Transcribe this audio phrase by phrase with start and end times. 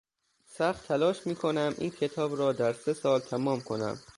[0.47, 3.99] سخت تلاش میکنم این کتاب را در سه سال تمام کنم.